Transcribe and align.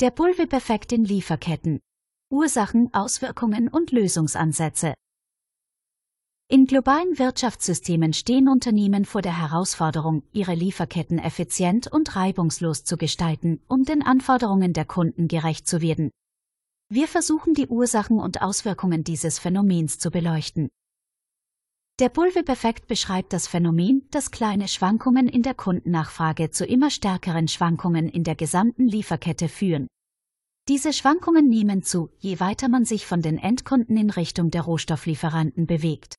Der 0.00 0.10
Bullwhip-Effekt 0.10 0.92
in 0.92 1.04
Lieferketten. 1.04 1.78
Ursachen, 2.30 2.88
Auswirkungen 2.94 3.68
und 3.68 3.92
Lösungsansätze. 3.92 4.94
In 6.48 6.64
globalen 6.64 7.18
Wirtschaftssystemen 7.18 8.14
stehen 8.14 8.48
Unternehmen 8.48 9.04
vor 9.04 9.20
der 9.20 9.38
Herausforderung, 9.38 10.22
ihre 10.32 10.54
Lieferketten 10.54 11.18
effizient 11.18 11.86
und 11.86 12.16
reibungslos 12.16 12.84
zu 12.84 12.96
gestalten, 12.96 13.60
um 13.68 13.84
den 13.84 14.02
Anforderungen 14.02 14.72
der 14.72 14.86
Kunden 14.86 15.28
gerecht 15.28 15.68
zu 15.68 15.82
werden. 15.82 16.10
Wir 16.88 17.06
versuchen 17.06 17.52
die 17.52 17.66
Ursachen 17.66 18.20
und 18.20 18.40
Auswirkungen 18.40 19.04
dieses 19.04 19.38
Phänomens 19.38 19.98
zu 19.98 20.10
beleuchten. 20.10 20.70
Der 22.00 22.08
Bullwhip-Effekt 22.08 22.86
beschreibt 22.86 23.34
das 23.34 23.46
Phänomen, 23.46 24.08
dass 24.10 24.30
kleine 24.30 24.68
Schwankungen 24.68 25.28
in 25.28 25.42
der 25.42 25.52
Kundennachfrage 25.52 26.50
zu 26.50 26.64
immer 26.64 26.88
stärkeren 26.88 27.46
Schwankungen 27.46 28.08
in 28.08 28.24
der 28.24 28.36
gesamten 28.36 28.88
Lieferkette 28.88 29.50
führen. 29.50 29.86
Diese 30.66 30.94
Schwankungen 30.94 31.50
nehmen 31.50 31.82
zu, 31.82 32.08
je 32.18 32.40
weiter 32.40 32.70
man 32.70 32.86
sich 32.86 33.04
von 33.04 33.20
den 33.20 33.36
Endkunden 33.36 33.98
in 33.98 34.08
Richtung 34.08 34.50
der 34.50 34.62
Rohstofflieferanten 34.62 35.66
bewegt. 35.66 36.14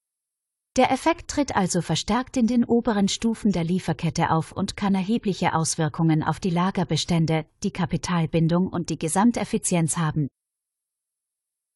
Der 0.78 0.92
Effekt 0.92 1.32
tritt 1.32 1.56
also 1.56 1.82
verstärkt 1.82 2.38
in 2.38 2.46
den 2.46 2.64
oberen 2.64 3.08
Stufen 3.08 3.52
der 3.52 3.64
Lieferkette 3.64 4.30
auf 4.30 4.52
und 4.52 4.78
kann 4.78 4.94
erhebliche 4.94 5.56
Auswirkungen 5.56 6.22
auf 6.22 6.40
die 6.40 6.52
Lagerbestände, 6.52 7.48
die 7.64 7.72
Kapitalbindung 7.72 8.68
und 8.68 8.92
die 8.92 9.00
Gesamteffizienz 9.00 9.98
haben. 9.98 10.28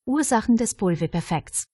Ursachen 0.05 0.57
des 0.57 0.75
Bullwhip-Effekts 0.75 1.65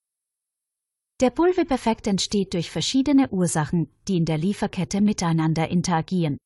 der 1.21 1.29
Bullwhip-Effekt 1.29 2.07
entsteht 2.07 2.55
durch 2.55 2.71
verschiedene 2.71 3.29
Ursachen, 3.29 3.89
die 4.07 4.17
in 4.17 4.25
der 4.25 4.39
Lieferkette 4.39 5.01
miteinander 5.01 5.69
interagieren. 5.69 6.37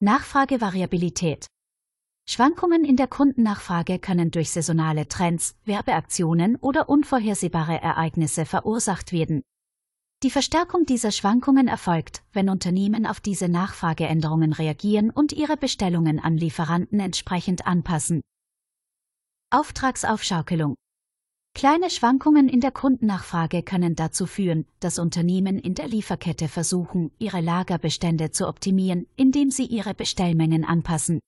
Nachfragevariabilität. 0.00 1.46
Schwankungen 2.28 2.84
in 2.84 2.96
der 2.96 3.06
Kundennachfrage 3.06 3.98
können 4.00 4.30
durch 4.30 4.50
saisonale 4.50 5.06
Trends, 5.08 5.56
Werbeaktionen 5.64 6.56
oder 6.56 6.88
unvorhersehbare 6.88 7.80
Ereignisse 7.80 8.44
verursacht 8.44 9.12
werden. 9.12 9.42
Die 10.22 10.30
Verstärkung 10.30 10.84
dieser 10.86 11.12
Schwankungen 11.12 11.68
erfolgt, 11.68 12.24
wenn 12.32 12.48
Unternehmen 12.48 13.06
auf 13.06 13.20
diese 13.20 13.48
Nachfrageänderungen 13.48 14.52
reagieren 14.52 15.10
und 15.10 15.32
ihre 15.32 15.56
Bestellungen 15.56 16.18
an 16.18 16.36
Lieferanten 16.38 16.98
entsprechend 16.98 17.66
anpassen. 17.66 18.22
Auftragsaufschaukelung. 19.50 20.74
Kleine 21.54 21.88
Schwankungen 21.88 22.48
in 22.48 22.60
der 22.60 22.72
Kundennachfrage 22.72 23.62
können 23.62 23.94
dazu 23.94 24.26
führen, 24.26 24.66
dass 24.80 24.98
Unternehmen 24.98 25.56
in 25.56 25.74
der 25.74 25.86
Lieferkette 25.86 26.48
versuchen, 26.48 27.12
ihre 27.20 27.40
Lagerbestände 27.40 28.32
zu 28.32 28.48
optimieren, 28.48 29.06
indem 29.14 29.52
sie 29.52 29.64
ihre 29.64 29.94
Bestellmengen 29.94 30.64
anpassen. 30.64 31.20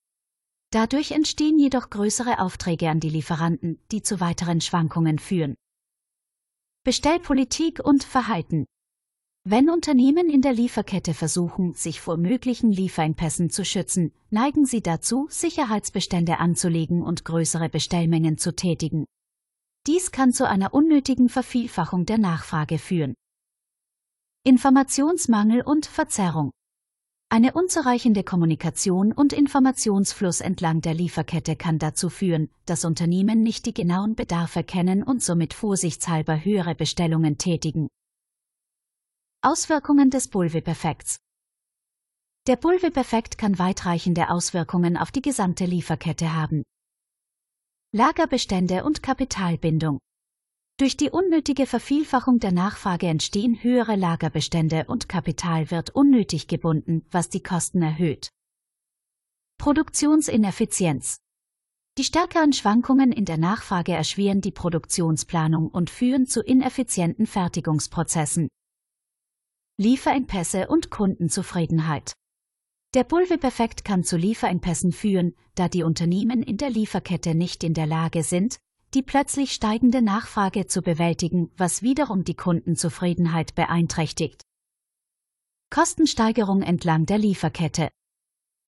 Dadurch 0.73 1.13
entstehen 1.13 1.61
jedoch 1.61 1.91
größere 1.91 2.41
Aufträge 2.41 2.91
an 2.91 2.99
die 2.99 3.09
Lieferanten, 3.09 3.79
die 3.93 4.03
zu 4.03 4.19
weiteren 4.19 4.61
Schwankungen 4.61 5.21
führen. 5.21 5.55
Bestellpolitik 6.85 7.79
und 7.83 8.03
Verhalten 8.03 8.67
Wenn 9.45 9.71
Unternehmen 9.71 10.29
in 10.29 10.43
der 10.43 10.53
Lieferkette 10.53 11.15
versuchen, 11.15 11.75
sich 11.75 12.01
vor 12.01 12.17
möglichen 12.17 12.73
Lieferengpässen 12.73 13.49
zu 13.49 13.65
schützen, 13.65 14.13
neigen 14.31 14.67
sie 14.67 14.83
dazu, 14.83 15.29
Sicherheitsbestände 15.31 16.39
anzulegen 16.39 17.03
und 17.03 17.25
größere 17.25 17.69
Bestellmengen 17.69 18.39
zu 18.39 18.57
tätigen. 18.57 19.07
Dies 19.87 20.11
kann 20.11 20.33
zu 20.33 20.49
einer 20.49 20.75
unnötigen 20.75 21.29
Vervielfachung 21.29 22.07
der 22.07 22.19
Nachfrage 22.19 22.79
führen. 22.79 23.15
Informationsmangel 24.45 25.63
und 25.63 25.87
Verzerrung. 25.87 26.51
Eine 27.29 27.55
unzureichende 27.55 28.25
Kommunikation 28.25 29.13
und 29.13 29.33
Informationsfluss 29.33 30.41
entlang 30.41 30.81
der 30.81 30.95
Lieferkette 30.95 31.57
kann 31.57 31.79
dazu 31.79 32.09
führen, 32.09 32.51
dass 32.67 32.85
Unternehmen 32.85 33.43
nicht 33.43 33.67
die 33.67 33.75
genauen 33.75 34.15
Bedarfe 34.15 34.65
kennen 34.65 35.03
und 35.03 35.23
somit 35.23 35.55
vorsichtshalber 35.55 36.45
höhere 36.45 36.75
Bestellungen 36.75 37.39
tätigen. 37.39 37.89
Auswirkungen 39.43 40.11
des 40.11 40.29
Bullwhip-Effekts. 40.29 41.19
Der 42.47 42.57
Bullwhip-Effekt 42.57 43.39
kann 43.39 43.59
weitreichende 43.59 44.31
Auswirkungen 44.31 44.97
auf 44.97 45.11
die 45.11 45.23
gesamte 45.23 45.65
Lieferkette 45.65 46.33
haben. 46.33 46.63
Lagerbestände 47.97 48.85
und 48.85 49.03
Kapitalbindung. 49.03 50.01
Durch 50.79 50.99
die 50.99 51.09
unnötige 51.09 51.65
Vervielfachung 51.65 52.41
der 52.41 52.53
Nachfrage 52.53 53.07
entstehen 53.07 53.63
höhere 53.63 53.97
Lagerbestände 53.97 54.85
und 54.87 55.09
Kapital 55.09 55.71
wird 55.71 55.95
unnötig 55.95 56.47
gebunden, 56.47 57.07
was 57.11 57.31
die 57.31 57.43
Kosten 57.43 57.81
erhöht. 57.81 58.29
Produktionsineffizienz. 59.57 61.17
Die 61.97 62.05
stärkeren 62.05 62.53
Schwankungen 62.53 63.13
in 63.13 63.25
der 63.25 63.39
Nachfrage 63.39 63.93
erschweren 63.93 64.43
die 64.43 64.53
Produktionsplanung 64.53 65.69
und 65.69 65.89
führen 65.89 66.27
zu 66.27 66.43
ineffizienten 66.43 67.27
Fertigungsprozessen. 67.27 68.49
Lieferengpässe 69.79 70.69
und 70.69 70.91
Kundenzufriedenheit. 70.91 72.13
Der 72.97 73.05
Bullwhip-Effekt 73.05 73.85
kann 73.85 74.05
zu 74.05 74.17
Lieferengpässen 74.17 74.91
führen, 74.91 75.35
da 75.55 75.69
die 75.69 75.83
Unternehmen 75.83 76.43
in 76.43 76.57
der 76.57 76.71
Lieferkette 76.71 77.35
nicht 77.35 77.63
in 77.63 77.75
der 77.75 77.85
Lage 77.85 78.23
sind, 78.23 78.57
die 78.95 79.03
plötzlich 79.03 79.53
steigende 79.53 80.01
Nachfrage 80.01 80.67
zu 80.67 80.81
bewältigen, 80.81 81.51
was 81.59 81.83
wiederum 81.83 82.25
die 82.25 82.37
Kundenzufriedenheit 82.37 83.55
beeinträchtigt. 83.55 84.41
Kostensteigerung 85.69 86.63
entlang 86.63 87.05
der 87.05 87.19
Lieferkette. 87.19 87.91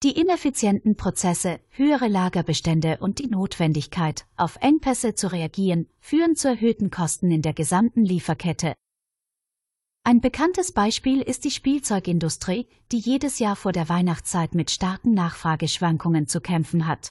Die 0.03 0.21
ineffizienten 0.21 0.97
Prozesse, 0.97 1.59
höhere 1.71 2.09
Lagerbestände 2.09 2.99
und 3.01 3.21
die 3.21 3.29
Notwendigkeit, 3.29 4.27
auf 4.37 4.57
Engpässe 4.61 5.15
zu 5.15 5.33
reagieren, 5.33 5.89
führen 6.01 6.37
zu 6.37 6.49
erhöhten 6.49 6.91
Kosten 6.91 7.31
in 7.31 7.41
der 7.41 7.55
gesamten 7.55 8.05
Lieferkette. 8.05 8.75
Ein 10.05 10.21
bekanntes 10.21 10.73
Beispiel 10.73 11.21
ist 11.21 11.45
die 11.45 11.51
Spielzeugindustrie, 11.51 12.67
die 12.93 12.99
jedes 12.99 13.39
Jahr 13.39 13.57
vor 13.57 13.73
der 13.73 13.89
Weihnachtszeit 13.89 14.55
mit 14.55 14.71
starken 14.71 15.13
Nachfrageschwankungen 15.13 16.27
zu 16.27 16.41
kämpfen 16.41 16.87
hat. 16.87 17.09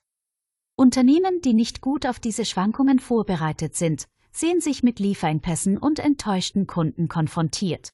Unternehmen, 0.75 1.41
die 1.41 1.53
nicht 1.53 1.81
gut 1.81 2.05
auf 2.05 2.19
diese 2.19 2.45
Schwankungen 2.45 2.99
vorbereitet 2.99 3.75
sind, 3.75 4.05
sehen 4.31 4.61
sich 4.61 4.83
mit 4.83 4.99
Lieferengpässen 4.99 5.77
und 5.77 5.99
enttäuschten 5.99 6.67
Kunden 6.67 7.07
konfrontiert. 7.07 7.89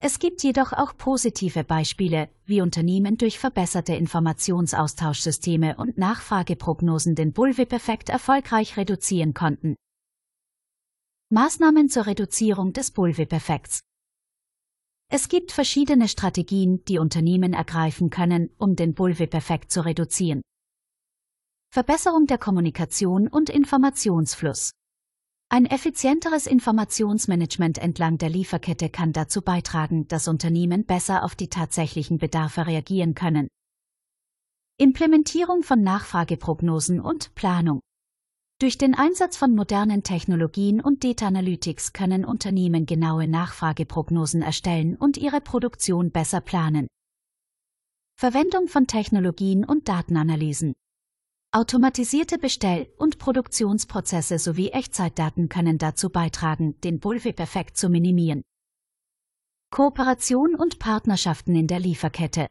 Es 0.00 0.18
gibt 0.18 0.42
jedoch 0.44 0.72
auch 0.72 0.96
positive 0.96 1.64
Beispiele, 1.64 2.28
wie 2.46 2.60
Unternehmen 2.60 3.18
durch 3.18 3.38
verbesserte 3.38 3.94
Informationsaustauschsysteme 3.94 5.76
und 5.76 5.98
Nachfrageprognosen 5.98 7.14
den 7.14 7.32
Bullwhip-Effekt 7.32 8.08
erfolgreich 8.08 8.76
reduzieren 8.76 9.34
konnten. 9.34 9.74
Maßnahmen 11.30 11.88
zur 11.88 12.06
Reduzierung 12.06 12.72
des 12.72 12.92
Bullwhip-Effekts 12.92 13.80
es 15.10 15.28
gibt 15.28 15.52
verschiedene 15.52 16.06
Strategien, 16.06 16.84
die 16.84 16.98
Unternehmen 16.98 17.54
ergreifen 17.54 18.10
können, 18.10 18.50
um 18.58 18.76
den 18.76 18.92
Bullwhip-Effekt 18.92 19.72
zu 19.72 19.84
reduzieren. 19.84 20.42
Verbesserung 21.70 22.26
der 22.26 22.36
Kommunikation 22.36 23.26
und 23.26 23.48
Informationsfluss. 23.48 24.72
Ein 25.50 25.64
effizienteres 25.64 26.46
Informationsmanagement 26.46 27.78
entlang 27.78 28.18
der 28.18 28.28
Lieferkette 28.28 28.90
kann 28.90 29.14
dazu 29.14 29.40
beitragen, 29.40 30.06
dass 30.08 30.28
Unternehmen 30.28 30.84
besser 30.84 31.24
auf 31.24 31.34
die 31.34 31.48
tatsächlichen 31.48 32.18
Bedarfe 32.18 32.66
reagieren 32.66 33.14
können. 33.14 33.48
Implementierung 34.76 35.62
von 35.62 35.82
Nachfrageprognosen 35.82 37.00
und 37.00 37.34
Planung. 37.34 37.80
Durch 38.60 38.76
den 38.76 38.96
Einsatz 38.96 39.36
von 39.36 39.54
modernen 39.54 40.02
Technologien 40.02 40.80
und 40.80 41.04
Data 41.04 41.28
Analytics 41.28 41.92
können 41.92 42.24
Unternehmen 42.24 42.86
genaue 42.86 43.28
Nachfrageprognosen 43.28 44.42
erstellen 44.42 44.96
und 44.96 45.16
ihre 45.16 45.40
Produktion 45.40 46.10
besser 46.10 46.40
planen. 46.40 46.88
Verwendung 48.18 48.66
von 48.66 48.88
Technologien 48.88 49.64
und 49.64 49.88
Datenanalysen. 49.88 50.74
Automatisierte 51.52 52.36
Bestell- 52.36 52.92
und 52.98 53.18
Produktionsprozesse 53.18 54.40
sowie 54.40 54.70
Echtzeitdaten 54.70 55.48
können 55.48 55.78
dazu 55.78 56.10
beitragen, 56.10 56.80
den 56.80 56.98
Bullwhip-Effekt 56.98 57.76
zu 57.76 57.88
minimieren. 57.88 58.42
Kooperation 59.70 60.56
und 60.56 60.80
Partnerschaften 60.80 61.54
in 61.54 61.68
der 61.68 61.78
Lieferkette. 61.78 62.48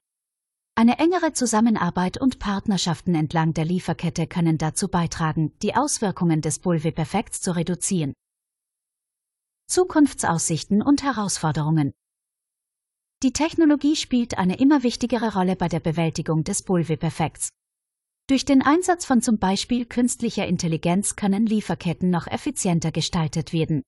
Eine 0.79 1.00
engere 1.00 1.33
Zusammenarbeit 1.33 2.21
und 2.21 2.38
Partnerschaften 2.38 3.15
entlang 3.15 3.51
der 3.51 3.65
Lieferkette 3.65 4.27
können 4.27 4.59
dazu 4.59 4.89
beitragen, 4.89 5.51
die 5.63 5.74
Auswirkungen 5.74 6.41
des 6.41 6.59
Bullwhip-Effekts 6.59 7.41
zu 7.41 7.56
reduzieren. 7.56 8.13
Zukunftsaussichten 9.65 10.83
und 10.83 11.01
Herausforderungen 11.01 11.94
Die 13.24 13.33
Technologie 13.33 13.95
spielt 13.95 14.38
eine 14.38 14.59
immer 14.59 14.83
wichtigere 14.83 15.33
Rolle 15.33 15.56
bei 15.56 15.68
der 15.68 15.79
Bewältigung 15.79 16.44
des 16.44 16.62
Bullwhip-Effekts. 16.62 17.50
Durch 18.27 18.45
den 18.45 18.62
Einsatz 18.62 19.03
von 19.03 19.23
zum 19.23 19.39
Beispiel 19.39 19.88
künstlicher 19.88 20.45
Intelligenz 20.45 21.15
können 21.15 21.47
Lieferketten 21.47 22.12
noch 22.12 22.27
effizienter 22.27 22.91
gestaltet 22.91 23.51
werden. 23.51 23.81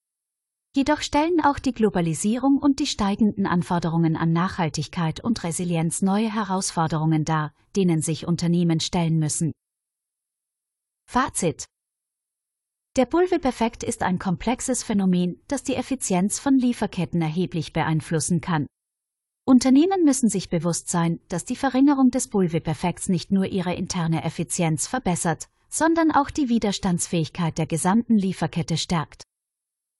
Jedoch 0.75 1.01
stellen 1.01 1.41
auch 1.43 1.57
die 1.57 1.73
Globalisierung 1.73 2.59
und 2.59 2.79
die 2.79 2.85
steigenden 2.85 3.47
Anforderungen 3.47 4.15
an 4.15 4.33
Nachhaltigkeit 4.33 5.19
und 5.23 5.43
Resilienz 5.43 6.03
neue 6.03 6.31
Herausforderungen 6.31 7.25
dar, 7.25 7.53
denen 7.75 8.01
sich 8.01 8.27
Unternehmen 8.27 8.79
stellen 8.79 9.17
müssen. 9.17 9.51
Fazit 11.09 11.65
Der 12.95 13.07
Bullwhip-Effekt 13.07 13.83
ist 13.83 14.03
ein 14.03 14.19
komplexes 14.19 14.83
Phänomen, 14.83 15.41
das 15.47 15.63
die 15.63 15.73
Effizienz 15.73 16.37
von 16.37 16.59
Lieferketten 16.59 17.21
erheblich 17.21 17.73
beeinflussen 17.73 18.39
kann. 18.39 18.67
Unternehmen 19.45 20.05
müssen 20.05 20.29
sich 20.29 20.49
bewusst 20.49 20.89
sein, 20.89 21.19
dass 21.29 21.45
die 21.45 21.55
Verringerung 21.55 22.11
des 22.11 22.27
Bullwhip-Effekts 22.27 23.09
nicht 23.09 23.31
nur 23.31 23.47
ihre 23.47 23.73
interne 23.73 24.23
Effizienz 24.23 24.85
verbessert, 24.85 25.49
sondern 25.67 26.11
auch 26.11 26.29
die 26.29 26.49
Widerstandsfähigkeit 26.49 27.57
der 27.57 27.65
gesamten 27.65 28.15
Lieferkette 28.15 28.77
stärkt. 28.77 29.23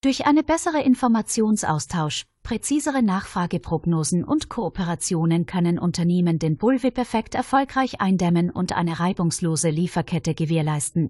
Durch 0.02 0.26
eine 0.26 0.44
bessere 0.44 0.82
Informationsaustausch, 0.82 2.24
präzisere 2.42 3.04
Nachfrageprognosen 3.04 4.24
und 4.24 4.48
Kooperationen 4.48 5.46
können 5.46 5.78
Unternehmen 5.78 6.40
den 6.40 6.56
Bullwhip-Effekt 6.56 7.36
erfolgreich 7.36 8.00
eindämmen 8.00 8.50
und 8.50 8.72
eine 8.72 9.02
reibungslose 9.02 9.70
Lieferkette 9.70 10.36
gewährleisten. 10.36 11.10